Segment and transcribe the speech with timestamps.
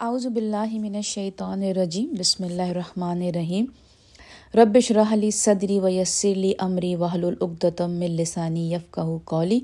[0.00, 3.64] اعوذ باللہ من الشیطان الرجیم، بسم اللہ الرحمن الرحیم۔
[4.54, 9.58] رب شرح لی صدری ویسر لی امری وحل عقدۃ من لسانی یفقہ قولی۔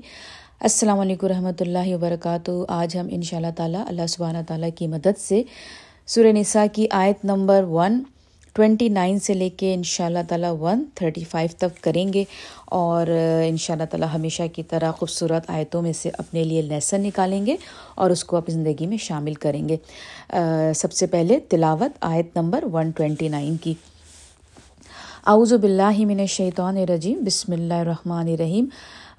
[0.59, 4.87] السلام علیکم رحمۃ اللہ وبرکاتہ۔ آج ہم ان شاء اللہ تعالیٰ اللہ سبحانہ تعالیٰ کی
[4.87, 5.43] مدد سے
[6.13, 8.01] سورہ نساء کی آیت نمبر ون
[8.55, 12.23] ٹوینٹی نائن سے لے کے ان شاء اللہ تعالیٰ ون تھرٹی فائیو تک کریں گے
[12.79, 13.07] اور
[13.47, 17.45] ان شاء اللہ تعالیٰ ہمیشہ کی طرح خوبصورت آیتوں میں سے اپنے لیے لیسن نکالیں
[17.45, 17.55] گے
[17.95, 19.77] اور اس کو اپنی زندگی میں شامل کریں گے۔
[20.75, 23.73] سب سے پہلے تلاوت آیت نمبر ون ٹوینٹی نائن کی۔
[25.27, 28.65] اعوذ باللہ من الشیطان الرجیم، بسم اللہ الرحمن الرحیم۔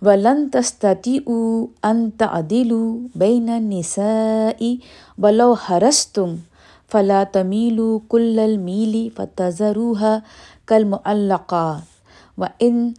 [0.03, 4.75] ولن تستطيعوا ان تعدلوا بين النساء
[5.23, 6.35] ولو حرصتم
[6.91, 10.05] فلا تمیلو کل المیلی فتضروح
[10.67, 11.81] کلم معلقہ
[12.39, 12.93] و ان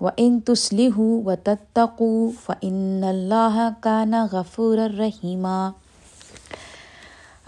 [0.00, 5.70] و ان تسلح و تتقو فن اللہ کا نا غفور الرحیمہ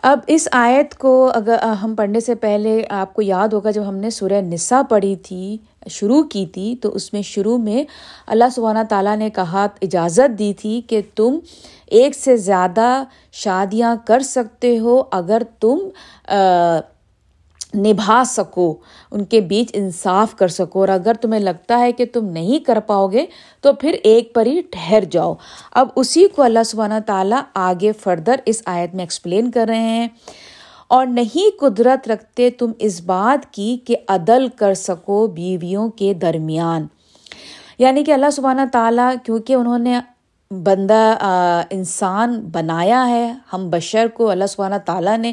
[0.05, 3.97] اب اس آیت کو اگر ہم پڑھنے سے پہلے آپ کو یاد ہوگا جب ہم
[3.97, 5.57] نے سورہ نساء پڑھی تھی،
[5.91, 7.85] شروع کی تھی، تو اس میں شروع میں
[8.27, 11.39] اللہ سبحانہ تعالیٰ نے کہا، اجازت دی تھی کہ تم
[11.99, 15.79] ایک سے زیادہ شادیاں کر سکتے ہو اگر تم
[17.75, 18.75] نبھا سکو،
[19.11, 22.81] ان کے بیچ انصاف کر سکو۔ اور اگر تمہیں لگتا ہے کہ تم نہیں کر
[22.81, 23.27] پاؤ گے،
[23.61, 25.35] تو پھر ایک پر ہی ٹھہر جاؤ۔
[25.73, 30.09] اب اسی کو اللہ سبحانہ تعالیٰ آگے فردر اس آیت میں ایکسپلین کر رہے ہیں۔
[30.89, 36.87] اور نہیں قدرت رکھتے تم اس بات کی کہ عدل کر سکو بیویوں کے درمیان۔
[37.79, 40.01] یعنی کہ اللہ سبحانہ تعالیٰ، کیونکہ انہوں نے
[40.51, 41.17] بندہ
[41.71, 45.33] انسان بنایا ہے، ہم بشر کو اللہ سبحانہ تعالیٰ نے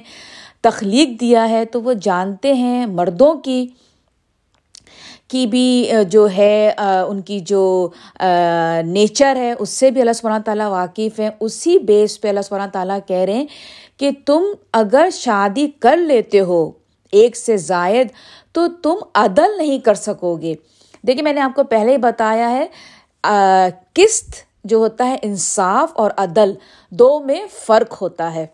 [0.64, 3.66] تخلیق دیا ہے تو وہ جانتے ہیں مردوں کی
[5.28, 7.90] کی بھی جو ہے ان کی جو
[8.86, 12.70] نیچر ہے، اس سے بھی اللہ سبحانہ تعالیٰ واقف ہے اسی بیس پہ اللہ سبحانہ
[12.74, 13.46] تعالیٰ کہہ رہے ہیں
[14.00, 16.70] کہ تم اگر شادی کر لیتے ہو
[17.14, 18.08] ایک سے زائد،
[18.54, 20.54] تو تم عدل نہیں کر سکو گے۔
[21.04, 22.66] دیکھیے، میں نے آپ کو پہلے ہی بتایا ہے
[23.94, 26.54] قسط جو ہوتا ہے انصاف اور عدل،
[26.92, 28.46] دو میں فرق ہوتا ہے۔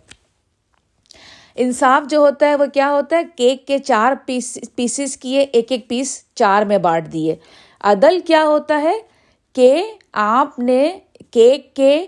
[1.58, 5.72] انصاف جو ہوتا ہے وہ کیا ہوتا ہے؟ کیک کے چار پیس پیسز کیے، ایک
[5.72, 7.36] ایک پیس چار میں بانٹ دیے۔
[7.82, 8.94] عدل کیا ہوتا ہے؟
[9.54, 11.00] کہ آپ نے
[11.32, 12.06] کیک کے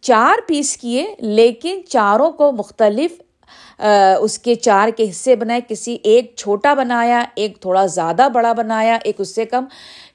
[0.00, 3.10] چار پیس کیے، لیکن چاروں کو مختلف
[4.20, 8.98] اس کے چار کے حصے بنائے۔ کسی ایک چھوٹا بنایا، ایک تھوڑا زیادہ بڑا بنایا،
[9.04, 9.64] ایک اس سے کم۔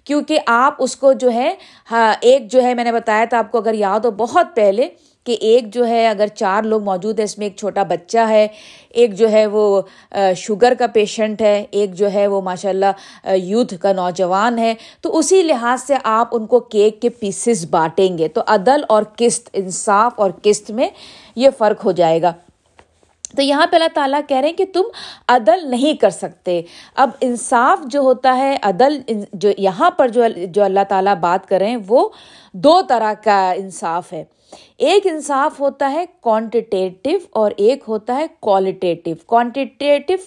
[0.03, 1.55] کیونکہ آپ اس کو جو ہے
[1.91, 4.89] ہاں ایک جو ہے، میں نے بتایا تھا آپ کو اگر یاد ہو، بہت پہلے
[5.25, 8.47] کہ ایک جو ہے اگر چار لوگ موجود ہیں، اس میں ایک چھوٹا بچہ ہے،
[8.89, 9.81] ایک جو ہے وہ
[10.35, 15.17] شوگر کا پیشنٹ ہے، ایک جو ہے وہ ماشاء اللہ یوتھ کا نوجوان ہے۔ تو
[15.17, 19.49] اسی لحاظ سے آپ ان کو کیک کے پیسز بانٹیں گے۔ تو عدل اور قسط،
[19.53, 20.89] انصاف اور قسط میں
[21.35, 22.33] یہ فرق ہو جائے گا۔
[23.35, 24.83] تو یہاں پہ اللہ تعالیٰ کہہ رہے ہیں کہ تم
[25.27, 26.61] عدل نہیں کر سکتے۔
[26.95, 28.99] اب انصاف جو ہوتا ہے، عدل
[29.33, 32.09] جو یہاں پر جو جو اللہ تعالیٰ بات کر رہے ہیں، وہ
[32.53, 34.23] دو طرح کا انصاف ہے۔
[34.77, 40.17] ایک انصاف ہوتا ہے کوانٹیٹیو اور ایک ہوتا ہے کوالٹیٹیو کوانٹیٹیو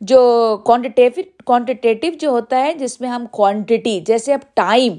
[0.00, 0.20] جو
[0.64, 4.96] کوانٹیٹیو کوانٹیٹیو جو ہوتا ہے جس میں ہم کوانٹٹی جیسے اب ٹائم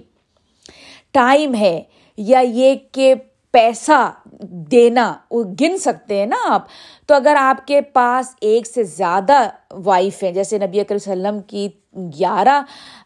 [1.12, 1.82] ٹائم ہے
[2.18, 3.14] یا یہ کہ
[3.54, 4.12] پیسہ
[4.72, 6.68] دینا، وہ گن سکتے ہیں نا آپ۔
[7.08, 9.40] تو اگر آپ کے پاس ایک سے زیادہ
[9.86, 12.62] وائف ہیں، جیسے نبی کریم صلی اللہ علیہ وسلم کی گیارہ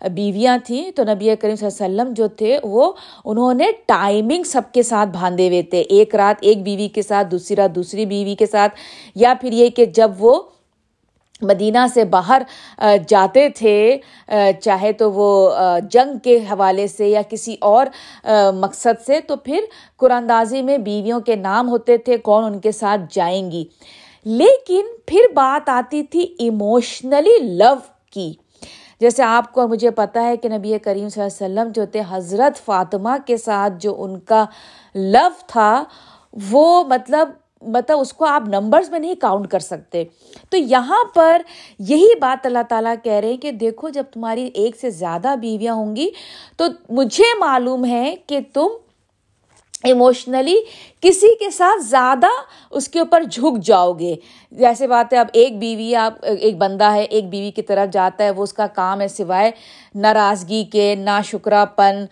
[0.09, 2.91] بیویاں تھیں، تو نبی کریم صلی اللہ علیہ وسلم جو تھے، وہ
[3.25, 7.28] انہوں نے ٹائمنگ سب کے ساتھ باندھے ہوئے تھے۔ ایک رات ایک بیوی کے ساتھ،
[7.31, 8.75] دوسری رات دوسری بیوی کے ساتھ۔
[9.16, 10.41] یا پھر یہ کہ جب وہ
[11.41, 12.41] مدینہ سے باہر
[13.07, 13.97] جاتے تھے
[14.62, 15.51] چاہے تو وہ
[15.91, 17.85] جنگ کے حوالے سے یا کسی اور
[18.53, 19.59] مقصد سے، تو پھر
[19.97, 23.66] قرآن دازی میں بیویوں کے نام ہوتے تھے، کون ان کے ساتھ جائیں گی۔
[24.25, 27.74] لیکن پھر بات آتی تھی ایموشنلی لو
[28.12, 28.34] کی۔
[29.00, 32.01] جیسے آپ کو مجھے پتہ ہے کہ نبی کریم صلی اللہ علیہ وسلم جو تھے،
[32.09, 34.45] حضرت فاطمہ کے ساتھ جو ان کا
[34.95, 35.83] لو تھا،
[36.51, 37.29] وہ مطلب
[37.61, 40.03] مطلب اس کو آپ نمبرز میں نہیں کاؤنٹ کر سکتے۔
[40.50, 41.42] تو یہاں پر
[41.80, 45.74] یہی بات اللہ تعالیٰ کہہ رہے ہیں کہ دیکھو، جب تمہاری ایک سے زیادہ بیویاں
[45.74, 46.09] ہوں گی
[46.57, 48.68] تو مجھے معلوم ہے کہ تم
[49.83, 50.56] ایموشنلی
[51.01, 52.27] کسی کے ساتھ زیادہ
[52.72, 54.16] اس کے اوپر جھک جاؤ گے۔
[54.51, 58.24] جیسے بات ہے، اب ایک بیوی، آپ، ایک بندہ ہے، ایک بیوی کی طرف جاتا
[58.24, 59.51] ہے، وہ اس کا کام ہے سوائے
[59.95, 62.06] ناراضگی کے ناشکرا پن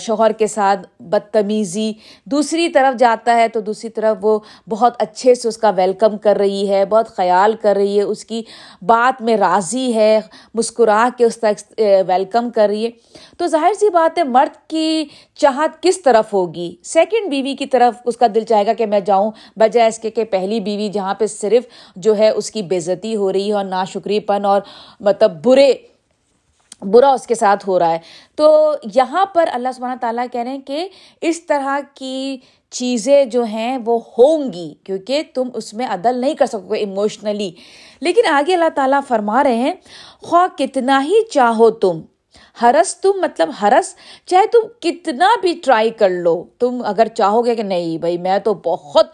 [0.00, 1.92] شوہر کے ساتھ بدتمیزی،
[2.24, 4.38] دوسری طرف جاتا ہے تو دوسری طرف وہ
[4.68, 8.24] بہت اچھے سے اس کا ویلکم کر رہی ہے، بہت خیال کر رہی ہے، اس
[8.24, 8.42] کی
[8.82, 10.20] بات میں راضی ہے،
[10.54, 12.90] مسکرا کے اس تک ویلکم کر رہی ہے۔
[13.38, 15.04] تو ظاہر سی بات ہے، مرد کی
[15.34, 19.00] چاہت کس طرف ہوگی؟ سیکنڈ بیوی کی طرف اس کا دل چاہے گا کہ میں
[19.00, 21.64] جاؤں، بجائے اس کے کہ پہلی بیوی جہاں پہ صرف
[21.96, 24.60] جو ہے اس کی بےزتی ہو رہی ہے اور ناشکری پن اور
[25.00, 25.72] مطلب برے
[26.82, 27.98] برا اس کے ساتھ ہو رہا ہے۔
[28.36, 30.88] تو یہاں پر اللہ سبحانہ تعالیٰ کہہ رہے ہیں کہ
[31.22, 32.36] اس طرح کی
[32.72, 36.78] چیزیں جو ہیں وہ ہوں گی، کیونکہ تم اس میں عدل نہیں کر سکو گے
[36.78, 37.50] ایموشنلی
[38.02, 39.74] لیکن آگے اللہ تعالیٰ فرما رہے ہیں،
[40.22, 42.00] خواہ کتنا ہی چاہو تم
[42.62, 43.94] ہرس تم مطلب ہرس
[44.26, 48.38] چاہے تم کتنا بھی ٹرائی کر لو، تم اگر چاہو گے کہ نہیں بھائی، میں
[48.38, 49.06] تو بہت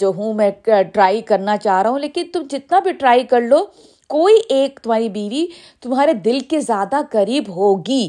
[0.00, 0.50] جو ہوں، میں
[0.92, 3.64] ٹرائی کرنا چاہ رہا ہوں، لیکن تم جتنا بھی ٹرائی کر لو
[4.10, 5.46] کوئی ایک تمہاری بیوی
[5.80, 8.08] تمہارے دل کے زیادہ قریب ہوگی۔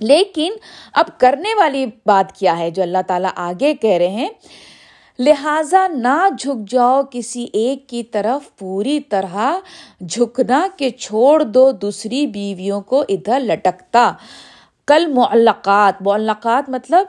[0.00, 0.52] لیکن
[0.92, 4.28] اب کرنے والی بات کیا ہے جو اللہ تعالیٰ آگے کہہ رہے ہیں؟
[5.18, 9.36] لہذا نہ جھک جاؤ کسی ایک کی طرف، پوری طرح
[10.08, 14.12] جھکنا کہ چھوڑ دو دوسری بیویوں کو ادھر لٹکتا۔
[14.86, 17.06] کل معلقات معلقات مطلب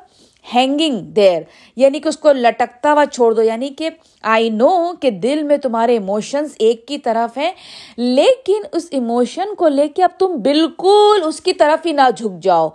[0.54, 1.42] ہینگنگ دیر
[1.76, 3.42] یعنی کہ اس کو لٹکتا ہوا چھوڑ دو.
[3.42, 3.90] یعنی کہ
[4.22, 7.52] آئی نو کہ دل میں تمہارے ایموشنز ایک کی طرف ہیں،
[7.98, 12.44] لیکن اس ایموشن کو لے کے اب تم بالکل اس کی طرف ہی نہ جھک
[12.44, 12.70] جاؤ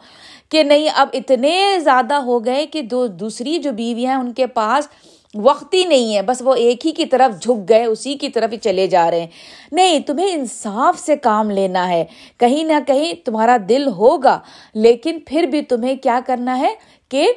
[0.48, 4.46] کہ نہیں، اب اتنے زیادہ ہو گئے کہ دو، دوسری جو بیویاں ہیں ان کے
[4.46, 4.88] پاس
[5.34, 8.52] وقت ہی نہیں ہے، بس وہ ایک ہی کی طرف جھک گئے، اسی کی طرف
[8.52, 9.26] ہی چلے جا رہے ہیں۔
[9.72, 12.04] نہیں، تمہیں انصاف سے کام لینا ہے۔
[12.38, 14.38] کہیں نہ کہیں تمہارا دل ہوگا،
[14.74, 16.74] لیکن پھر بھی تمہیں کیا کرنا ہے
[17.08, 17.32] کہ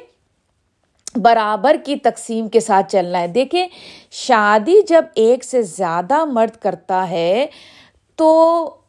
[1.16, 3.66] برابر کی تقسیم کے ساتھ چلنا ہے۔ دیکھیں
[4.10, 7.46] شادی جب ایک سے زیادہ مرد کرتا ہے
[8.16, 8.30] تو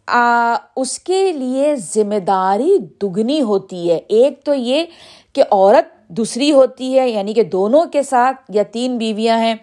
[0.07, 4.85] آ, اس کے لیے ذمہ داری دگنی ہوتی ہے۔ ایک تو یہ
[5.33, 9.55] کہ عورت دوسری ہوتی ہے یعنی کہ دونوں کے ساتھ یا تین بیویاں ہیں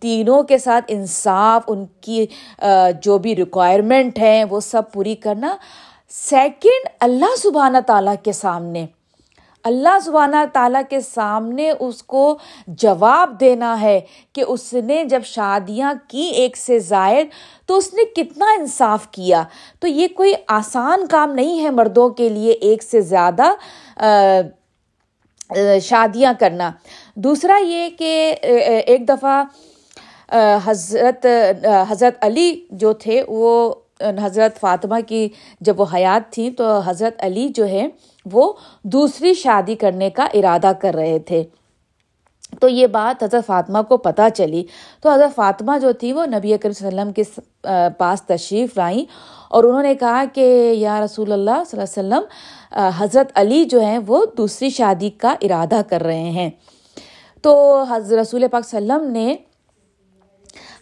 [0.00, 2.26] تینوں کے ساتھ انصاف ان کی
[3.02, 5.56] جو بھی ریکوائرمنٹ ہیں وہ سب پوری کرنا۔
[6.10, 8.86] سیکنڈ اللہ سبحانہ تعالیٰ کے سامنے۔
[9.66, 14.00] اللہ سبحانہ تعالیٰ کے سامنے اس کو جواب دینا ہے
[14.32, 17.26] کہ اس نے جب شادیاں کی ایک سے زائد
[17.66, 19.42] تو اس نے کتنا انصاف کیا۔
[19.80, 23.52] تو یہ کوئی آسان کام نہیں ہے مردوں کے لیے ایک سے زیادہ
[25.82, 26.70] شادیاں کرنا۔
[27.16, 29.42] دوسرا یہ کہ ایک دفعہ
[30.64, 31.26] حضرت
[31.90, 35.28] حضرت علی جو تھے وہ حضرت فاطمہ کی
[35.60, 37.86] جب وہ حیات تھیں تو حضرت علی جو ہے،
[38.32, 38.52] وہ
[38.82, 41.44] دوسری شادی کرنے کا ارادہ کر رہے تھے۔
[42.60, 44.64] تو یہ بات حضرت فاطمہ کو پتہ چلی۔
[45.00, 48.76] تو حضرت فاطمہ جو تھی، وہ نبی اکرم صلی اللہ علیہ وسلم کے پاس تشریف
[48.76, 49.04] لائیں۔
[49.48, 52.22] اور انہوں نے کہا کہ، یا رسول اللہ صلی اللہ علیہ وسلم
[52.96, 56.50] حضرت علی جو ہیں، وہ دوسری شادی کا ارادہ کر رہے ہیں۔
[57.42, 59.36] تو حضرت رسول پاک صلی اللہ علیہ وسلم نے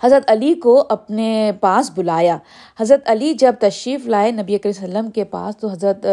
[0.05, 2.37] حضرت علی کو اپنے پاس بلایا۔
[2.81, 6.06] حضرت علی جب تشریف لائے نبی صلی اللہ علیہ وسلم کے پاس، تو حضرت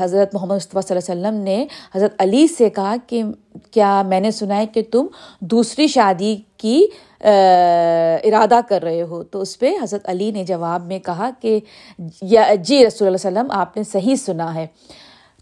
[0.00, 3.22] حضرت محمد مصطفیٰ صلی اللہ علیہ وسلم نے حضرت علی سے کہا کہ
[3.70, 5.06] کیا میں نے سنا ہے کہ تم
[5.40, 6.86] دوسری شادی کی
[7.20, 11.58] ارادہ کر رہے ہو۔ تو اس پہ حضرت علی نے جواب میں کہا کہ
[11.98, 14.66] جی رسول اللہ وسلم، آپ نے صحیح سنا ہے۔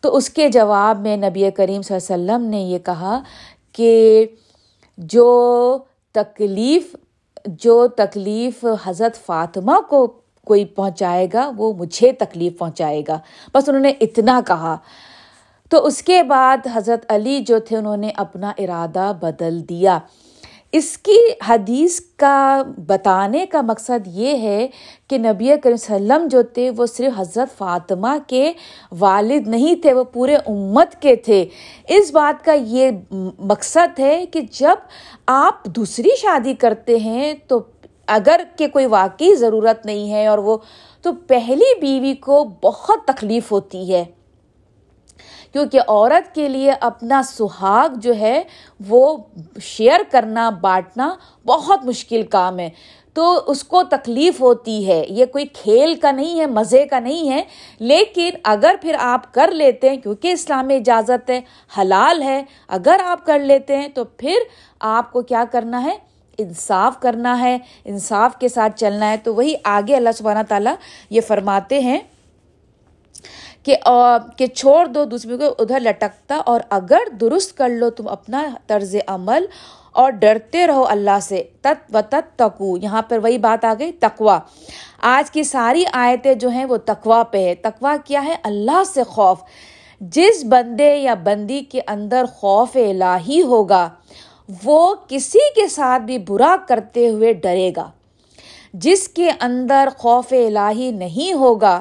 [0.02, 3.18] تو اس کے جواب میں نبی کریم صلی اللہ علیہ وسلم نے یہ کہا
[3.72, 4.26] کہ
[4.98, 5.78] جو
[6.16, 6.96] تکلیف،
[7.44, 10.06] جو تکلیف حضرت فاطمہ کو
[10.44, 13.18] کوئی پہنچائے گا، وہ مجھے تکلیف پہنچائے گا۔
[13.54, 14.76] بس انہوں نے اتنا کہا۔
[15.70, 19.98] تو اس کے بعد حضرت علی جو تھے، انہوں نے اپنا ارادہ بدل دیا۔
[20.76, 21.18] اس کی
[21.48, 24.66] حدیث کا بتانے کا مقصد یہ ہے
[25.08, 28.52] کہ نبی کریم صلی اللہ علیہ وسلم جو تھے وہ صرف حضرت فاطمہ کے
[28.98, 31.46] والد نہیں تھے، وہ پورے امت کے تھے۔
[31.88, 32.90] اس بات کا یہ
[33.38, 34.74] مقصد ہے کہ جب
[35.26, 37.60] آپ دوسری شادی کرتے ہیں تو
[38.06, 40.56] اگر کہ کوئی واقعی ضرورت نہیں ہے اور وہ
[41.02, 44.04] تو پہلی بیوی کو بہت تکلیف ہوتی ہے۔
[45.56, 48.42] کیونکہ عورت کے لیے اپنا سہاگ جو ہے
[48.88, 49.16] وہ
[49.60, 51.14] شیئر کرنا، بانٹنا
[51.46, 52.70] بہت مشکل کام ہے۔
[53.14, 57.30] تو اس کو تکلیف ہوتی ہے۔ یہ کوئی کھیل کا نہیں ہے، مزے کا نہیں
[57.30, 57.42] ہے۔
[57.78, 61.40] لیکن اگر پھر آپ کر لیتے ہیں، کیونکہ اسلام میں اجازت ہے،
[61.78, 64.36] حلال ہے، اگر آپ کر لیتے ہیں تو پھر
[64.80, 65.96] آپ کو کیا کرنا ہے؟
[66.38, 70.74] انصاف کرنا ہے، انصاف کے ساتھ چلنا ہے۔ تو وہی آگے اللہ سبحانہ تعالیٰ
[71.10, 71.98] یہ فرماتے ہیں۔
[73.66, 73.76] کہ
[74.36, 78.94] کہ چھوڑ دو دوسرے کو، ادھر لٹکتا اور اگر درست کر لو تم اپنا طرز
[79.06, 79.46] عمل
[79.92, 83.92] اور ڈرتے رہو اللہ سے، تت و تت تکو یہاں پر وہی بات آ گئی
[83.92, 84.38] تقوا
[85.02, 89.02] آج کی ساری آیتیں جو ہیں وہ تقوا پہ ہے تقوا کیا ہے؟ اللہ سے
[89.04, 89.38] خوف۔
[90.00, 93.88] جس بندے یا بندی کے اندر خوف الہی ہوگا،
[94.64, 97.90] وہ کسی کے ساتھ بھی برا کرتے ہوئے ڈرے گا۔
[98.74, 101.80] جس کے اندر خوف الہی نہیں ہوگا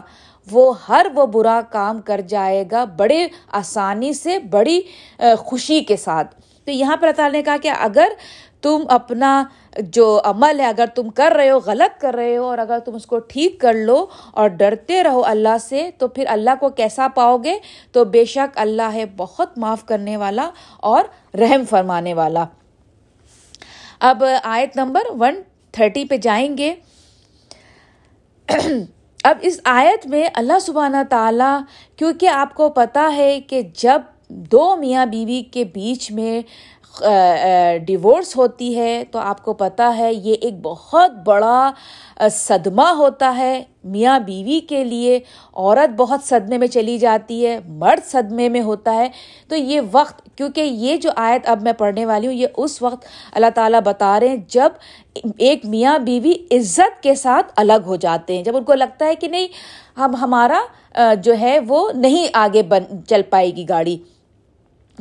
[0.51, 4.81] وہ ہر وہ برا کام کر جائے گا بڑے آسانی سے، بڑی
[5.37, 6.35] خوشی کے ساتھ۔
[6.65, 8.07] تو یہاں پر اللہ نے کہا کہ اگر
[8.61, 9.43] تم اپنا
[9.79, 12.95] جو عمل ہے، اگر تم کر رہے ہو، غلط کر رہے ہو، اور اگر تم
[12.95, 17.07] اس کو ٹھیک کر لو اور ڈرتے رہو اللہ سے، تو پھر اللہ کو کیسا
[17.15, 17.57] پاؤ گے؟
[17.91, 21.03] تو بے شک اللہ ہے بہت معاف کرنے والا اور
[21.37, 22.45] رحم فرمانے والا۔
[23.99, 26.75] اب آیت نمبر ون تھرٹی پہ جائیں گے۔
[29.25, 31.59] اب اس آیت میں اللہ سبحانہ تعالیٰ،
[31.97, 36.41] کیونکہ آپ کو پتہ ہے کہ جب دو میاں بیوی کے بیچ میں
[37.85, 41.71] ڈیورس ہوتی ہے، تو آپ کو پتہ ہے یہ ایک بہت بڑا
[42.31, 45.19] صدمہ ہوتا ہے میاں بیوی کے لیے۔
[45.53, 49.09] عورت بہت صدمے میں چلی جاتی ہے، مرد صدمے میں ہوتا ہے۔
[49.47, 53.05] تو یہ وقت، کیونکہ یہ جو آیت اب میں پڑھنے والی ہوں، یہ اس وقت
[53.33, 54.69] اللہ تعالیٰ بتا رہے ہیں جب
[55.37, 59.15] ایک میاں بیوی عزت کے ساتھ الگ ہو جاتے ہیں۔ جب ان کو لگتا ہے
[59.15, 59.47] کہ نہیں،
[59.97, 60.59] ہم، ہمارا
[61.19, 63.97] جو ہے وہ نہیں آگے بن، چل پائے گی گاڑی۔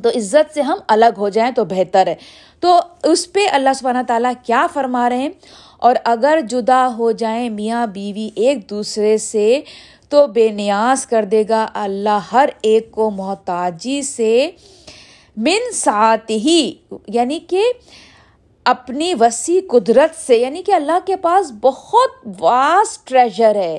[0.02, 2.14] تو عزت سے ہم الگ ہو جائیں تو بہتر ہے۔
[2.60, 5.28] تو اس پہ اللہ سبحانہ تعالیٰ کیا فرما رہے ہیں؟
[5.78, 9.60] اور اگر جدا ہو جائیں میاں بیوی ایک دوسرے سے،
[10.08, 14.50] تو بے نیاز کر دے گا۔ اللہ ہر ایک کو محتاجی سے
[15.36, 16.74] من ساتھ ہی
[17.08, 17.62] یعنی کہ
[18.64, 23.78] اپنی وسیع قدرت سے یعنی کہ اللہ کے پاس بہت واسٹ ٹریجر ہے۔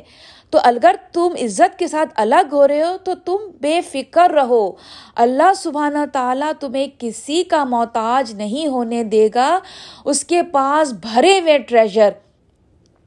[0.56, 4.72] تو اگر تم عزت کے ساتھ الگ ہو رہے ہو تو تم بے فکر رہو۔
[5.16, 9.60] اللہ سبحانہ تعالیٰ تمہیں کسی کا محتاج نہیں ہونے دے گا۔
[10.06, 12.10] اس کے پاس بھرے ہوئے ٹریجر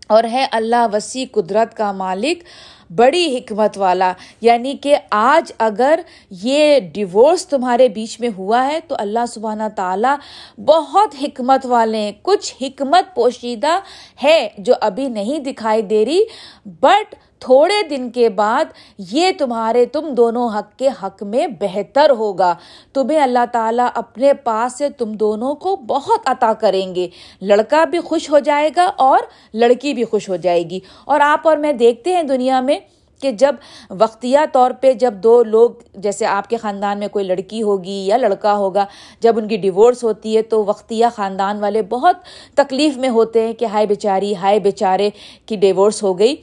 [0.08, 2.42] اور ہے اللہ وسیع قدرت کا مالک۔
[2.90, 8.94] بڑی حکمت والا یعنی کہ آج اگر یہ ڈیورس تمہارے بیچ میں ہوا ہے، تو
[8.98, 10.16] اللہ سبحانہ تعالیٰ
[10.64, 13.78] بہت حکمت والے ہیں، کچھ حکمت پوشیدہ
[14.22, 16.24] ہے جو ابھی نہیں دکھائی دے رہی
[16.66, 18.64] بٹ تھوڑے دن کے بعد
[18.98, 22.54] یہ تمہارے تم دونوں حق کے حق میں بہتر ہوگا۔
[22.92, 27.08] تمہیں اللہ تعالیٰ اپنے پاس سے تم دونوں کو بہت عطا کریں گے۔
[27.42, 29.18] لڑکا بھی خوش ہو جائے گا اور
[29.54, 32.77] لڑکی بھی خوش ہو جائے گی۔ اور آپ اور میں دیکھتے ہیں دنیا میں
[33.20, 33.54] کہ جب
[33.90, 38.16] وقتیہ طور پہ جب دو لوگ، جیسے آپ کے خاندان میں کوئی لڑکی ہوگی یا
[38.16, 38.86] لڑکا ہوگا،
[39.20, 42.16] جب ان کی ڈیورس ہوتی ہے تو وقتیہ خاندان والے بہت
[42.54, 45.10] تکلیف میں ہوتے ہیں کہ ہائے بیچاری، ہائے بیچارے
[45.46, 46.36] کی ڈیورس ہو گئی۔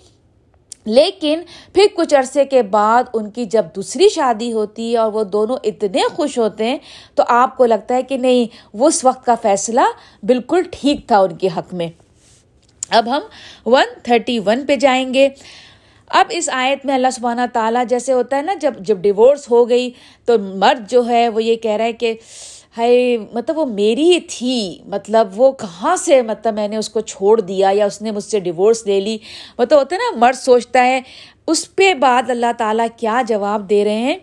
[0.85, 1.41] لیکن
[1.73, 5.57] پھر کچھ عرصے کے بعد ان کی جب دوسری شادی ہوتی ہے اور وہ دونوں
[5.63, 6.77] اتنے خوش ہوتے ہیں،
[7.15, 9.81] تو آپ کو لگتا ہے کہ نہیں، وہ اس وقت کا فیصلہ
[10.23, 11.87] بالکل ٹھیک تھا ان کے حق میں۔
[12.89, 13.21] اب ہم
[13.65, 15.29] ون تھرٹی ون پہ جائیں گے۔
[16.09, 19.69] اب اس آیت میں اللہ سبحانہ تعالیٰ جیسے ہوتا ہے نا، جب جب ڈیورس ہو
[19.69, 19.89] گئی
[20.25, 22.13] تو مرد جو ہے وہ یہ کہہ رہا ہے کہ
[22.77, 27.41] ہے مطلب وہ میری تھی مطلب وہ کہاں سے مطلب میں نے اس کو چھوڑ
[27.41, 29.17] دیا یا اس نے مجھ سے ڈیورس لے لی۔
[29.59, 31.01] مطلب ہوتا ہے نا، مرد سوچتا ہے
[31.47, 34.17] اس پہ بعد اللہ تعالیٰ کیا جواب دے رہے ہیں۔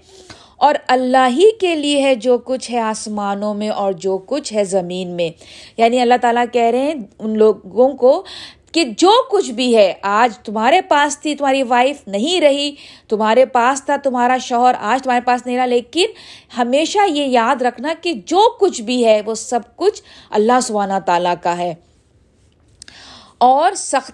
[0.57, 4.65] اور اللہ ہی کے لیے ہے جو کچھ ہے آسمانوں میں اور جو کچھ ہے
[4.65, 5.31] زمین میں۔
[5.77, 8.25] یعنی اللہ تعالیٰ کہہ رہے ہیں ان لوگوں کو
[8.73, 12.75] کہ جو کچھ بھی ہے، آج تمہارے پاس تھی، تمہاری وائف نہیں رہی،
[13.09, 16.07] تمہارے پاس تھا، تمہارا شوہر آج تمہارے پاس نہیں رہا، لیکن
[16.59, 21.35] ہمیشہ یہ یاد رکھنا کہ جو کچھ بھی ہے، وہ سب کچھ اللہ سبحانہ تعالیٰ
[21.43, 21.75] کا ہے۔
[23.39, 24.13] اور سخت،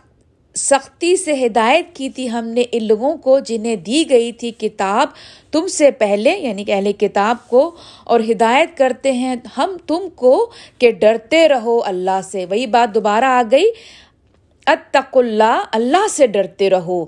[0.58, 5.08] سختی سے ہدایت کی تھی ہم نے ان لوگوں کو جنہیں دی گئی تھی کتاب
[5.52, 10.50] تم سے پہلے یعنی کہ اہل کتاب کو، اور ہدایت کرتے ہیں ہم تم کو
[10.78, 13.70] کہ ڈرتے رہو اللہ سے۔ وہی بات دوبارہ آ گئی۔
[14.68, 17.04] اتق اللہ اللہ سے ڈرتے رہو۔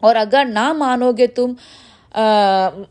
[0.00, 1.52] اور اگر نہ مانو گے تم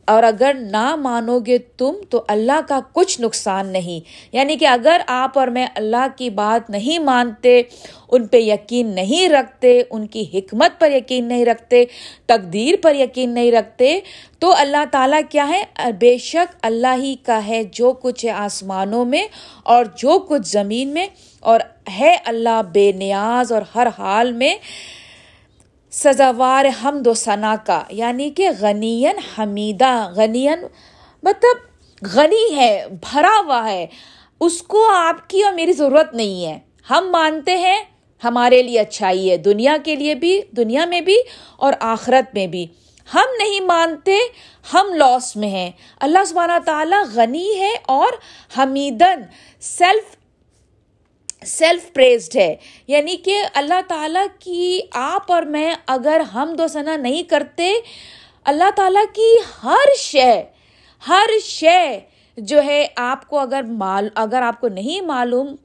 [0.05, 3.99] اور اگر نہ مانو گے تم تو اللہ کا کچھ نقصان نہیں۔
[4.31, 7.61] یعنی کہ اگر آپ اور میں اللہ کی بات نہیں مانتے،
[8.11, 11.85] ان پہ یقین نہیں رکھتے، ان کی حکمت پر یقین نہیں رکھتے،
[12.25, 13.99] تقدیر پر یقین نہیں رکھتے،
[14.39, 15.63] تو اللہ تعالیٰ کیا ہے؟
[15.99, 19.27] بے شک اللہ ہی کا ہے جو کچھ ہے آسمانوں میں
[19.63, 21.07] اور جو کچھ زمین میں،
[21.39, 21.59] اور
[21.99, 24.55] ہے اللہ بے نیاز اور ہر حال میں
[25.91, 30.59] سزاوار حمد و ثنا کا یعنی کہ غنین حمیدہ غنین
[31.23, 31.57] مطلب
[32.13, 33.85] غنی ہے، بھرا ہوا ہے۔
[34.39, 37.83] اس کو آپ کی اور میری ضرورت نہیں ہے۔ ہم مانتے ہیں
[38.23, 41.17] ہمارے لیے اچھائی ہے، دنیا کے لیے بھی، دنیا میں بھی
[41.57, 42.67] اور آخرت میں بھی۔
[43.13, 44.17] ہم نہیں مانتے
[44.73, 48.13] ہم لاس میں ہیں۔ اللہ سبحانہ تعالیٰ غنی ہے اور
[48.57, 49.21] حمیدن
[49.59, 50.16] سیلف
[51.47, 52.55] سیلف پریزڈ ہے.
[52.87, 57.71] یعنی کہ اللہ تعالیٰ کی آپ اور میں اگر ہم دو ثنا نہیں کرتے،
[58.45, 60.31] اللہ تعالیٰ کی ہر شے
[61.03, 61.99] ہر شے
[62.37, 65.55] جو ہے آپ کو اگر مال، اگر آپ کو نہیں معلوم،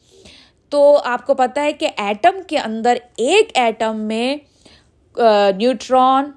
[0.72, 4.36] تو آپ کو پتہ ہے کہ ایٹم کے اندر ایک ایٹم میں
[5.56, 6.30] نیوٹران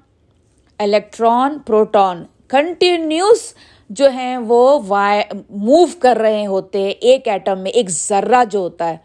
[0.80, 3.52] الیکٹران پروٹون کنٹینیوس
[3.90, 4.78] جو ہیں وہ
[5.50, 8.96] موو کر رہے ہوتے ہیں ایک ایٹم میں، ایک ذرہ جو ہوتا ہے۔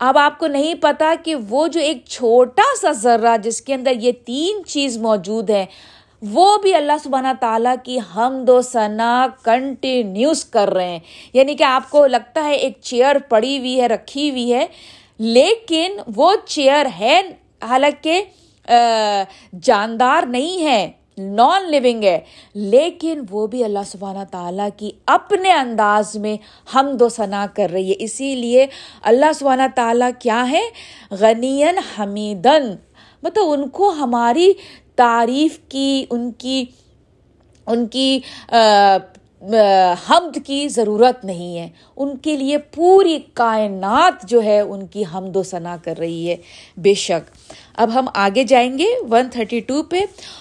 [0.00, 3.92] اب آپ کو نہیں پتا کہ وہ جو ایک چھوٹا سا ذرہ جس کے اندر
[3.96, 5.66] یہ تین چیز موجود ہے
[6.22, 10.98] وہ بھی اللہ سبحانہ تعالیٰ کی ہم دو ثنا کنٹینیوس کر رہے ہیں۔
[11.32, 14.66] یعنی کہ آپ کو لگتا ہے ایک چیئر پڑی ہوئی ہے، رکھی ہوئی ہے،
[15.18, 17.20] لیکن وہ چیئر ہے،
[17.62, 18.24] حالانکہ
[19.62, 22.20] جاندار نہیں ہے۔ نان لیونگ ہے۔
[22.54, 26.36] لیکن وہ بھی اللہ سبحانہ تعالیٰ کی اپنے انداز میں
[26.74, 28.66] ہم دو ثنا کر رہی ہے۔ اسی لیے
[29.02, 30.62] اللہ سبحانہ تعالیٰ کیا ہے؟
[31.10, 32.76] غنین حمیدن
[33.22, 34.52] مطلب ان کو ہماری
[34.96, 36.64] تعریف کی، ان کی
[37.66, 38.20] ان کی
[40.08, 45.36] حمد کی ضرورت نہیں ہے۔ ان کے لیے پوری کائنات جو ہے، ان کی حمد
[45.36, 46.36] و ثنا کر رہی ہے۔
[46.76, 47.30] بے شک۔
[47.76, 50.00] اب ہم آگے جائیں گے ون تھرٹی ٹو پہ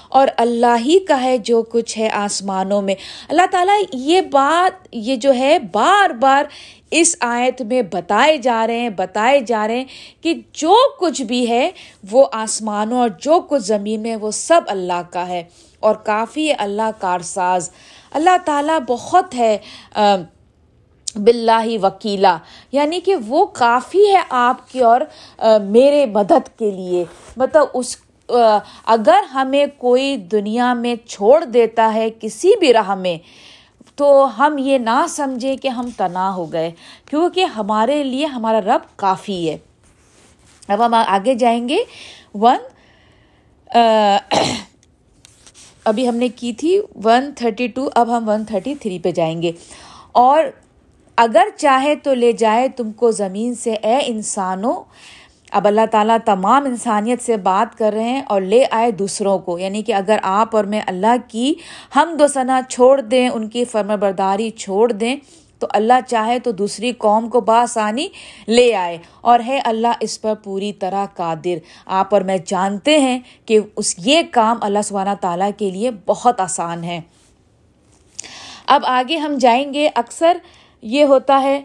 [0.09, 2.95] اور اللہ ہی کا ہے جو کچھ ہے آسمانوں میں۔
[3.29, 6.43] اللہ تعالیٰ یہ بات، یہ جو ہے بار بار
[6.91, 11.47] اس آیت میں بتائے جا رہے ہیں، بتائے جا رہے ہیں کہ جو کچھ بھی
[11.49, 11.69] ہے
[12.11, 15.43] وہ آسمانوں اور جو کچھ زمین میں وہ سب اللہ کا ہے
[15.79, 17.69] اور کافی اللہ کارساز۔
[18.11, 19.57] اللہ تعالیٰ بہت ہے
[21.15, 22.37] بلّہ وکیلا۔
[22.71, 25.01] یعنی کہ وہ کافی ہے آپ کی اور
[25.61, 27.05] میرے مدد کے لیے۔
[27.37, 27.97] مطلب اس
[28.85, 33.17] اگر ہمیں کوئی دنیا میں چھوڑ دیتا ہے کسی بھی راہ میں،
[33.95, 36.71] تو ہم یہ نہ سمجھیں کہ ہم تنا ہو گئے۔
[37.09, 39.57] کیونکہ ہمارے لیے ہمارا رب کافی ہے۔
[40.67, 41.77] اب ہم آگے جائیں گے۔
[42.33, 42.57] ون
[45.85, 49.41] ابھی ہم نے کی تھی، ون تھرٹی ٹو، اب ہم ون تھرٹی تھری پہ جائیں
[49.41, 49.51] گے۔
[50.11, 50.43] اور
[51.17, 54.83] اگر چاہے تو لے جائے تم کو زمین سے۔ اے انسانوں
[55.51, 59.59] اب اللہ تعالیٰ تمام انسانیت سے بات کر رہے ہیں اور لے آئے دوسروں کو۔
[59.59, 61.53] یعنی کہ اگر آپ اور میں اللہ کی
[61.95, 65.15] ہم دو ثنا چھوڑ دیں، ان کی فرم برداری چھوڑ دیں،
[65.59, 68.07] تو اللہ چاہے تو دوسری قوم کو بآسانی
[68.47, 73.19] لے آئے۔ اور ہے اللہ اس پر پوری طرح قادر۔ آپ اور میں جانتے ہیں
[73.45, 77.01] کہ اس یہ کام اللہ سبحانہ تعالیٰ کے لیے بہت آسان ہے۔
[78.67, 80.37] اب آگے ہم جائیں گے اکثر
[80.85, 81.59] یہ ہوتا ہے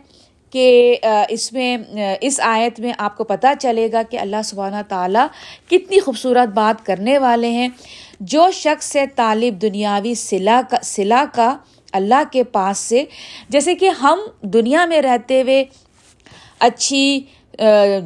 [0.54, 0.96] کہ
[1.28, 1.76] اس میں
[2.20, 5.26] اس آیت میں آپ کو پتہ چلے گا کہ اللہ سبحانہ تعالیٰ
[5.70, 7.68] کتنی خوبصورت بات کرنے والے ہیں۔
[8.20, 11.56] جو شخص سے طالب دنیاوی صلاح کا صلاح کا
[11.92, 13.04] اللہ کے پاس سے،
[13.48, 15.64] جیسے کہ ہم دنیا میں رہتے ہوئے
[16.60, 17.20] اچھی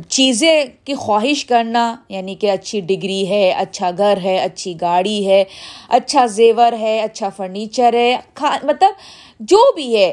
[0.08, 5.42] چیزیں کی خواہش کرنا یعنی کہ اچھی ڈگری ہے اچھا گھر ہے، اچھی گاڑی ہے
[5.88, 8.16] اچھا زیور ہے اچھا فرنیچر ہے
[8.62, 8.92] مطلب
[9.40, 10.12] جو بھی ہے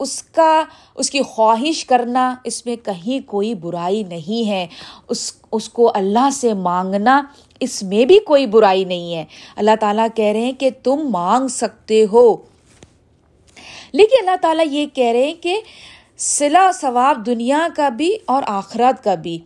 [0.00, 4.66] اس کا، اس کی خواہش کرنا اس میں کہیں کوئی برائی نہیں ہے۔
[5.08, 7.22] اس اس کو اللہ سے مانگنا
[7.60, 9.24] اس میں بھی کوئی برائی نہیں ہے۔
[9.56, 12.36] اللہ تعالیٰ کہہ رہے ہیں کہ تم مانگ سکتے ہو۔
[13.92, 15.60] لیکن اللہ تعالیٰ یہ کہہ رہے ہیں کہ
[16.18, 19.38] صلا ثواب دنیا کا بھی اور آخرت کا بھی۔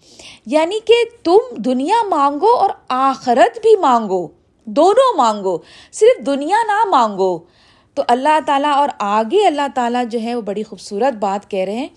[0.46, 4.28] یعنی کہ تم دنیا مانگو اور آخرت بھی مانگو۔
[4.64, 5.58] دونوں مانگو۔
[5.92, 7.53] صرف دنیا نہ مانگو۔
[7.94, 11.74] تو اللہ تعالیٰ اور آگے اللہ تعالیٰ جو ہے وہ بڑی خوبصورت بات کہہ رہے
[11.74, 11.88] ہیں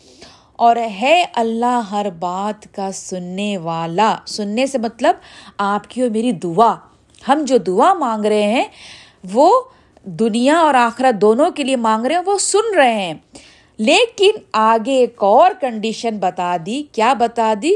[0.53, 5.15] اور ہے اللہ ہر بات کا سننے والا سننے سے مطلب
[5.57, 6.75] آپ کی اور میری دعا
[7.27, 8.65] ہم جو دعا مانگ رہے ہیں
[9.31, 9.61] وہ
[10.03, 13.13] دنیا اور آخرت دونوں کے لیے مانگ رہے ہیں، وہ سن رہے ہیں۔
[13.77, 17.71] لیکن آگے ایک اور کنڈیشن بتا دی، کیا بتا دی؟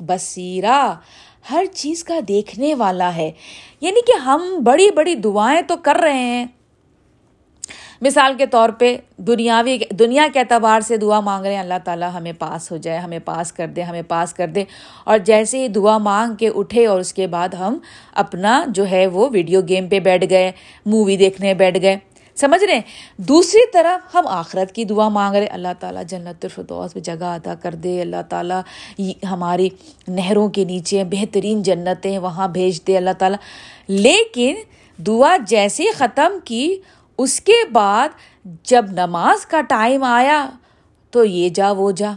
[0.00, 0.94] بصیرہ،
[1.50, 3.30] ہر چیز کا دیکھنے والا ہے۔
[3.80, 6.46] یعنی کہ ہم بڑی بڑی دعائیں تو کر رہے ہیں۔
[8.00, 12.10] مثال کے طور پہ دنیاوی دنیا کے اعتبار سے دعا مانگ رہے ہیں، اللہ تعالیٰ
[12.14, 14.64] ہمیں پاس ہو جائے، ہمیں پاس کر دے، ہمیں پاس کر دے۔
[15.04, 17.78] اور جیسے ہی دعا مانگ کے اٹھے اور اس کے بعد ہم
[18.14, 20.52] اپنا جو ہے وہ ویڈیو گیم پہ بیٹھ گئے،
[20.86, 21.96] مووی دیکھنے بیٹھ گئے۔
[22.36, 22.82] سمجھ رہے ہیں؟
[23.16, 27.54] دوسری طرف ہم آخرت کی دعا مانگ رہے اللہ تعالیٰ جنت الفردوس میں جگہ ادا
[27.54, 28.60] کر دے، اللہ تعالیٰ
[29.30, 29.68] ہماری
[30.08, 33.38] نہروں کے نیچے بہترین جنتیں وہاں بھیج دے، اللہ تعالیٰ۔
[33.88, 34.54] لیکن
[35.06, 36.76] دعا جیسے ختم کی
[37.18, 38.08] اس کے بعد
[38.64, 40.50] جب نماز کا ٹائم آیا
[41.10, 42.12] تو یہ جا وہ جا۔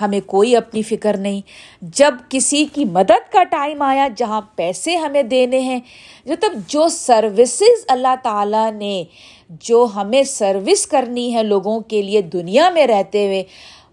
[0.00, 1.40] ہمیں کوئی اپنی فکر نہیں۔
[1.82, 5.80] جب کسی کی مدد کا ٹائم آیا جہاں پیسے ہمیں دینے ہیں
[6.26, 9.04] مطلب جو سروسز اللہ تعالیٰ نے،
[9.50, 13.44] جو ہمیں سروس کرنی ہے لوگوں کے لیے دنیا میں رہتے ہوئے،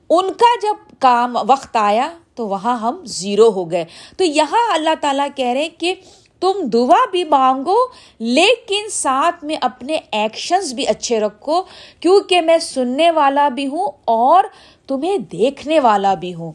[0.10, 3.86] ان کا جب کام وقت آیا تو وہاں ہم زیرو ہو گئے۔
[4.18, 5.94] تو یہاں اللہ تعالیٰ کہہ رہے ہیں کہ
[6.40, 7.78] تم دعا بھی مانگو،
[8.20, 11.62] لیکن ساتھ میں اپنے ایکشنز بھی اچھے رکھو،
[12.00, 14.44] کیونکہ میں سننے والا بھی ہوں اور
[14.88, 16.52] تمہیں دیکھنے والا بھی ہوں۔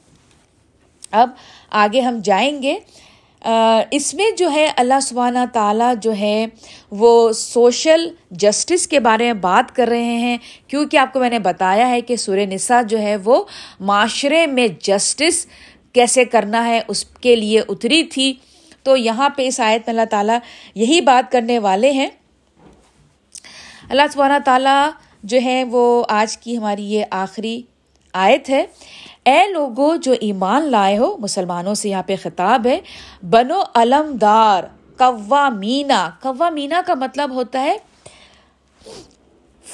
[1.10, 1.30] اب
[1.70, 2.78] آگے ہم جائیں گے۔
[3.90, 6.46] اس میں جو ہے اللہ سبحانہ تعالیٰ جو ہے
[6.90, 11.38] وہ سوشل جسٹس کے بارے میں بات کر رہے ہیں۔ کیونکہ آپ کو میں نے
[11.38, 13.44] بتایا ہے کہ سورہ نساء جو ہے وہ
[13.80, 15.46] معاشرے میں جسٹس
[15.92, 18.34] کیسے کرنا ہے، اس کے لیے اتری تھی۔
[18.82, 20.38] تو یہاں پہ اس آیت میں اللہ تعالیٰ
[20.74, 22.08] یہی بات کرنے والے ہیں۔
[23.90, 24.90] اللہ سبحانہ تعالیٰ
[25.22, 27.62] جو ہے وہ آج کی ہماری یہ آخری
[28.12, 28.64] آیت ہے۔
[29.24, 32.80] اے لوگوں جو ایمان لائے ہو، مسلمانوں سے یہاں پہ خطاب ہے،
[33.30, 34.64] بنو علم دار
[34.96, 36.10] قوامینا
[36.54, 37.76] مینا کا مطلب ہوتا ہے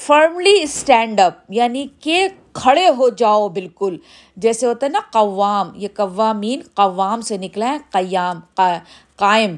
[0.05, 3.97] فرملی اسٹینڈ اپ یعنی کہ کھڑے ہو جاؤ بالکل۔
[4.37, 8.39] جیسے ہوتا ہے نا قوام، یہ قوامین قوام سے نکلا ہے قیام
[9.15, 9.55] قائم۔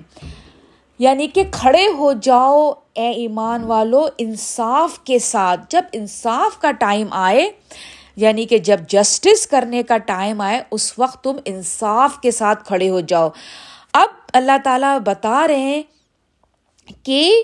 [1.00, 7.08] یعنی کہ کھڑے ہو جاؤ اے ایمان والو، انصاف کے ساتھ۔ جب انصاف کا ٹائم
[7.12, 7.50] آئے
[8.16, 12.90] یعنی کہ جب جسٹس کرنے کا ٹائم آئے، اس وقت تم انصاف کے ساتھ کھڑے
[12.90, 13.30] ہو جاؤ۔
[13.94, 15.84] اب اللہ تعالیٰ بتا رہے ہیں
[17.04, 17.44] کہ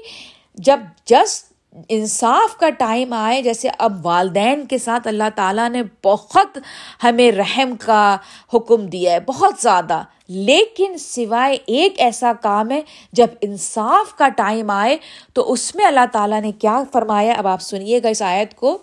[0.55, 1.46] جب جسٹ
[1.89, 6.57] انصاف کا ٹائم آئے، جیسے اب والدین کے ساتھ اللہ تعالیٰ نے بہت
[7.03, 8.17] ہمیں رحم کا
[8.53, 12.81] حکم دیا ہے، بہت زیادہ۔ لیکن سوائے ایک ایسا کام ہے،
[13.13, 14.97] جب انصاف کا ٹائم آئے
[15.33, 18.77] تو اس میں اللہ تعالیٰ نے کیا فرمایا؟ اب آپ سنیے گا اس آیت کو۔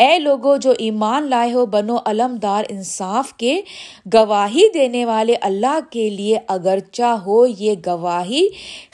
[0.00, 3.60] اے لوگوں جو ایمان لائے ہو، بنو علم دار انصاف کے
[4.14, 8.46] گواہی دینے والے اللہ کے لیے اگرچہ ہو یہ گواہی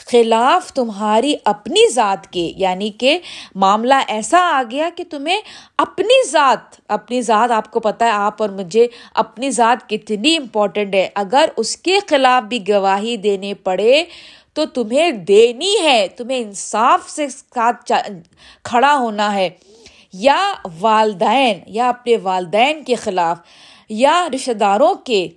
[0.07, 3.17] خلاف تمہاری اپنی ذات کے یعنی کہ
[3.55, 5.39] معاملہ ایسا آ گیا کہ تمہیں
[5.77, 10.95] اپنی ذات اپنی ذات آپ کو پتہ ہے، آپ اور مجھے اپنی ذات کتنی امپورٹنٹ
[10.95, 14.03] ہے۔ اگر اس کے خلاف بھی گواہی دینے پڑے
[14.53, 17.91] تو تمہیں دینی ہے، تمہیں انصاف سے ساتھ
[18.63, 19.49] کھڑا ہونا ہے۔
[20.19, 23.37] یا والدین، یا اپنے والدین کے خلاف،
[23.89, 25.27] یا رشتہ داروں کے،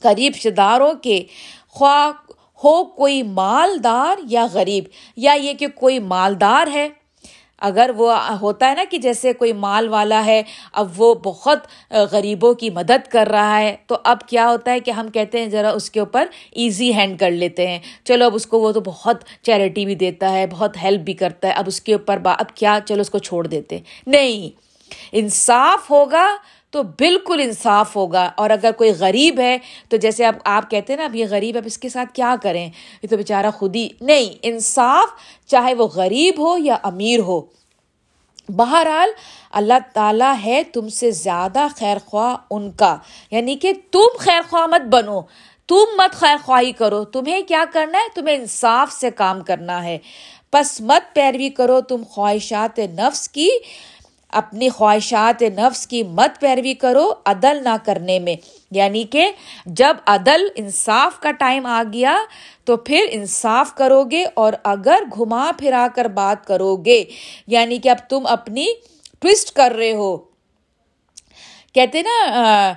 [0.00, 1.24] قریب رشتہ داروں کے
[1.68, 2.32] خواہ
[2.64, 4.84] ہو کوئی مالدار یا غریب،
[5.16, 6.88] یا یہ کہ کوئی مالدار ہے۔
[7.62, 11.66] اگر وہ ہوتا ہے نا کہ جیسے کوئی مال والا ہے، اب وہ بہت
[12.12, 15.48] غریبوں کی مدد کر رہا ہے، تو اب کیا ہوتا ہے کہ ہم کہتے ہیں
[15.48, 18.80] ذرا اس کے اوپر ایزی ہینڈ کر لیتے ہیں۔ چلو اب اس کو وہ تو
[18.80, 22.54] بہت چیریٹی بھی دیتا ہے، بہت ہیلپ بھی کرتا ہے۔ اب اس کے اوپر اب
[22.54, 24.50] کیا، چلو اس کو چھوڑ دیتے نہیں،
[25.12, 26.26] انصاف ہوگا
[26.72, 29.58] تو بالکل انصاف ہوگا۔ اور اگر کوئی غریب ہے،
[29.88, 32.34] تو جیسے اب آپ کہتے ہیں نا، اب یہ غریب، اب اس کے ساتھ کیا
[32.42, 32.70] کریں؟
[33.02, 35.08] یہ تو بیچارہ خود ہی نہیں، انصاف
[35.46, 37.40] چاہے وہ غریب ہو یا امیر ہو۔
[38.48, 39.08] بہرحال،
[39.50, 42.96] اللہ تعالیٰ ہے تم سے زیادہ خیر خواہ ان کا۔
[43.30, 45.20] یعنی کہ تم خیر خواہ مت بنو۔
[45.68, 49.98] تم مت خیر خواہی کرو۔ تمہیں کیا کرنا ہے؟ تمہیں انصاف سے کام کرنا ہے۔
[50.50, 53.50] پس مت پیروی کرو۔ تم خواہشات نفس کی
[54.32, 58.36] اپنی خواہشات نفس کی مت پیروی کرو، عدل نہ کرنے میں۔
[58.70, 59.30] یعنی کہ
[59.66, 62.16] جب عدل انصاف کا ٹائم آ گیا
[62.64, 67.04] تو پھر انصاف کرو گے اور اگر گھما پھرا کر بات کرو گے
[67.46, 68.66] یعنی کہ اب تم اپنی
[69.20, 70.16] ٹوسٹ کر رہے ہو۔
[71.74, 72.72] کہتے نا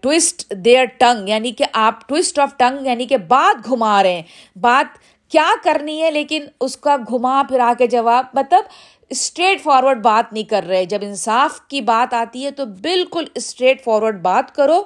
[0.00, 4.58] ٹوسٹ دیئر ٹنگ۔ یعنی کہ آپ ٹوسٹ آف ٹنگ یعنی کہ بات گھما رہے ہیں۔
[4.58, 4.98] بات
[5.30, 8.64] کیا کرنی ہے لیکن اس کا گھما پھرا کے جواب مطلب
[9.10, 13.84] اسٹریٹ فارورڈ بات نہیں کر رہے۔ جب انصاف کی بات آتی ہے تو بالکل اسٹریٹ
[13.84, 14.82] فارورڈ بات کرو۔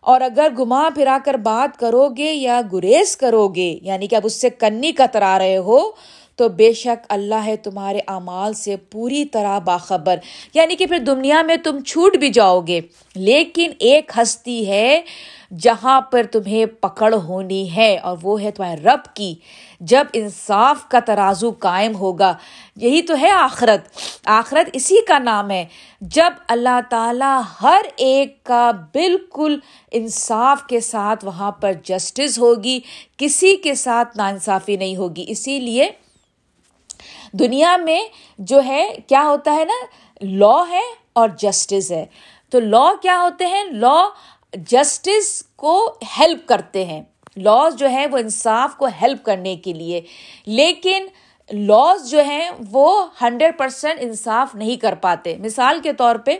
[0.00, 4.22] اور اگر گھما پھرا کر بات کرو گے یا گریز کرو گے یعنی کہ اب
[4.24, 5.78] اس سے کنی کترا رہے ہو
[6.36, 10.16] تو بے شک اللہ ہے تمہارے اعمال سے پوری طرح باخبر۔
[10.54, 12.80] یعنی کہ پھر دنیا میں تم چھوٹ بھی جاؤ گے۔
[13.14, 15.02] لیکن ایک ہستی ہے
[15.58, 19.34] جہاں پر تمہیں پکڑ ہونی ہے اور وہ ہے تمہارے رب کی۔
[19.80, 22.34] جب انصاف کا ترازو قائم ہوگا،
[22.76, 23.88] یہی تو ہے آخرت۔
[24.24, 25.64] آخرت اسی کا نام ہے۔
[26.00, 29.58] جب اللہ تعالیٰ ہر ایک کا بالکل
[29.90, 32.80] انصاف کے ساتھ وہاں پر جسٹس ہوگی،
[33.16, 35.88] کسی کے ساتھ ناانصافی نہیں ہوگی۔ اسی لیے
[37.32, 38.00] دنیا میں
[38.38, 39.86] جو ہے، کیا ہوتا ہے نا
[40.20, 42.06] لا ہے اور جسٹس ہے۔
[42.50, 44.02] تو لا کیا ہوتے ہیں؟ لا
[44.52, 47.02] جسٹس کو ہیلپ کرتے ہیں۔
[47.36, 50.00] لاز جو ہے وہ انصاف کو ہیلپ کرنے کے لیے۔
[50.46, 51.06] لیکن
[51.52, 56.38] لاز جو ہیں، وہ ہنڈریڈ پرسینٹ انصاف نہیں کر پاتے۔ مثال کے طور پہ،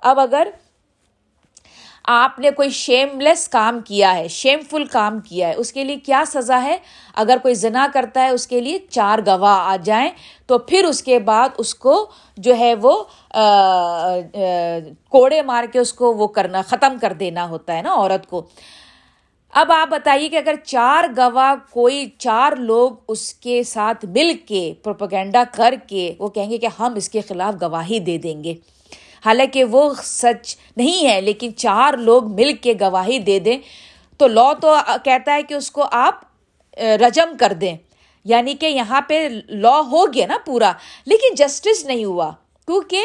[0.00, 0.48] اب اگر
[2.04, 5.84] آپ نے کوئی شیم لیس کام کیا ہے شیم فل کام کیا ہے، اس کے
[5.84, 6.76] لیے کیا سزا ہے؟
[7.14, 10.10] اگر کوئی زنا کرتا ہے، اس کے لیے چار گواہ آ جائیں،
[10.46, 11.94] تو پھر اس کے بعد اس کو
[12.36, 12.92] جو ہے وہ
[15.08, 18.42] کوڑے مار کے اس کو وہ کرنا، ختم کر دینا ہوتا ہے نا عورت کو۔
[19.52, 24.72] اب آپ بتائیے کہ اگر چار گواہ کوئی، چار لوگ اس کے ساتھ مل کے
[24.82, 28.54] پروپگینڈا کر کے وہ کہیں گے کہ ہم اس کے خلاف گواہی دے دیں گے۔
[29.24, 33.58] حالانکہ وہ سچ نہیں ہے، لیکن چار لوگ مل کے گواہی دے دیں۔
[34.18, 36.14] تو لا تو کہتا ہے کہ اس کو آپ
[36.78, 37.76] رجم کر دیں۔
[38.24, 40.72] یعنی کہ یہاں پہ لا ہو گیا نا پورا۔
[41.06, 42.30] لیکن جسٹس نہیں ہوا۔
[42.66, 43.02] کیونکہ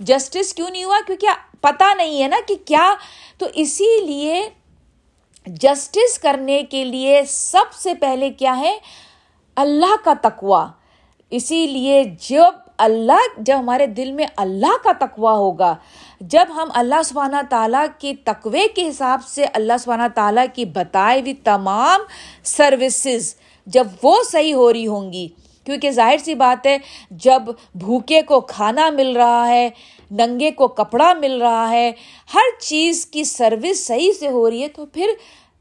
[0.00, 1.26] جسٹس کیوں نہیں ہوا؟ کیونکہ
[1.60, 2.94] پتا نہیں ہے نا کہ کیا۔
[3.38, 4.50] تو اسی لیے
[5.46, 8.78] جسٹس کرنے کے لیے سب سے پہلے کیا ہے؟
[9.56, 10.66] اللہ کا تقوا
[11.30, 15.74] اسی لیے جب اللہ جب ہمارے دل میں اللہ کا تقوا ہوگا،
[16.20, 21.20] جب ہم اللہ سبحانہ تعالیٰ کے تقوے کے حساب سے اللہ سبحانہ تعالیٰ کی بتائے
[21.20, 22.00] ہوئی تمام
[22.46, 23.34] سروسز
[23.66, 25.26] جب وہ صحیح ہو رہی ہوں گی،
[25.66, 26.76] کیونکہ ظاہر سی بات ہے،
[27.10, 29.68] جب بھوکے کو کھانا مل رہا ہے،
[30.10, 31.90] ننگے کو کپڑا مل رہا ہے،
[32.34, 35.10] ہر چیز کی سروس صحیح سے ہو رہی ہے، تو پھر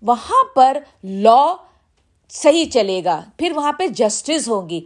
[0.01, 1.43] وہاں پر لا
[2.31, 4.79] صحیح چلے گا، پھر وہاں پہ جسٹس ہوگی۔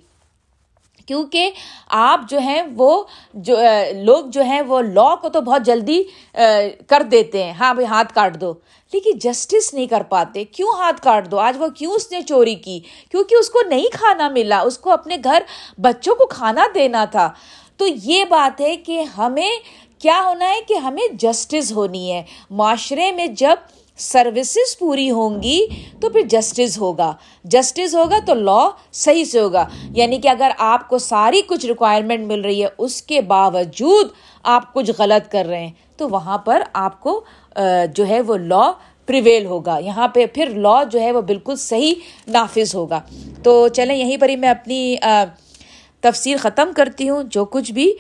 [1.06, 1.52] کیونکہ
[1.88, 3.58] آپ جو ہیں وہ جو
[4.04, 6.04] لوگ جو ہیں وہ لا کو تو بہت جلدی
[6.88, 8.54] کر دیتے ہیں۔ ہاں بھائی، ہاتھ کاٹ دو۔
[8.94, 12.56] لیکن جسٹس نہیں کر پاتے۔ کیوں ہاتھ کاٹ دو؟ آج وہ کیوں اس نے چوری
[12.56, 12.80] کی؟
[13.12, 15.44] کیونکہ اس کو نہیں کھانا ملا۔ اس کو اپنے گھر
[15.78, 17.30] بچوں کو کھانا دینا تھا۔
[17.78, 19.52] تو یہ بات ہے کہ ہمیں
[20.00, 23.56] کیا ہونا ہے کہ ہمیں جسٹس ہونی ہے۔ معاشرے میں جب
[23.98, 25.68] سروسز پوری ہوں گی
[26.00, 30.90] تو پھر جسٹس ہوگا۔ جسٹس ہوگا تو لا صحیح سے ہوگا۔ یعنی کہ اگر آپ
[30.90, 34.08] کو ساری کچھ ریکوائرمنٹ مل رہی ہے، اس کے باوجود
[34.44, 37.24] آپ کچھ غلط کر رہے ہیں، تو وہاں پر آپ کو
[37.96, 38.72] جو ہے وہ لا
[39.06, 41.94] پریویل ہوگا۔ یہاں پہ پھر لا جو ہے وہ بالکل صحیح
[42.28, 43.02] نافذ ہوگا۔
[43.44, 44.96] تو چلیں، یہیں پر ہی میں اپنی
[46.04, 47.94] تفسیر ختم کرتی ہوں۔ جو کچھ بھی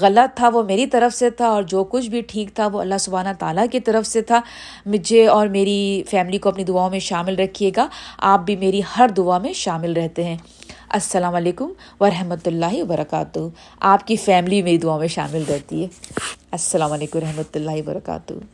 [0.00, 2.98] غلط تھا وہ میری طرف سے تھا اور جو کچھ بھی ٹھیک تھا وہ اللہ
[3.00, 4.40] سبحانہ تعالیٰ کی طرف سے تھا۔
[4.86, 7.86] مجھے اور میری فیملی کو اپنی دعاؤں میں شامل رکھیے گا۔
[8.18, 10.36] آپ بھی میری ہر دعا میں شامل رہتے ہیں۔
[10.88, 13.38] السلام علیکم ورحمۃ اللہ وبرکاتہ۔
[13.80, 15.88] آپ کی فیملی میری دعاؤں میں شامل رہتی ہے۔
[16.52, 18.53] السلام علیکم رحمۃ اللہ وبرکاتہ۔